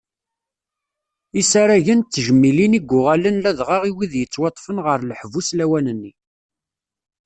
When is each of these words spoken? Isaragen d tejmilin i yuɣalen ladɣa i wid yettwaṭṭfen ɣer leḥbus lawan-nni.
Isaragen 1.41 1.99
d 2.03 2.09
tejmilin 2.13 2.77
i 2.79 2.81
yuɣalen 2.89 3.41
ladɣa 3.43 3.77
i 3.89 3.91
wid 3.95 4.13
yettwaṭṭfen 4.17 4.77
ɣer 4.85 4.99
leḥbus 5.03 5.49
lawan-nni. 5.57 6.11